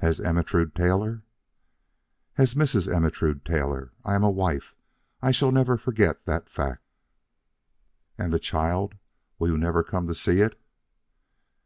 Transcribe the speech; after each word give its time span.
"As 0.00 0.20
Ermentrude 0.20 0.74
Taylor?" 0.74 1.22
"As 2.36 2.52
Mrs. 2.52 2.86
Ermentrude 2.94 3.46
Taylor. 3.46 3.92
I 4.04 4.14
am 4.14 4.22
a 4.22 4.28
wife. 4.30 4.74
I 5.22 5.30
shall 5.30 5.50
never 5.52 5.78
forget 5.78 6.26
that 6.26 6.50
fact." 6.50 6.82
"And 8.18 8.30
the 8.30 8.38
child? 8.38 8.96
Will 9.38 9.48
you 9.48 9.56
never 9.56 9.82
come 9.82 10.06
to 10.06 10.14
see 10.14 10.42
it?" 10.42 10.60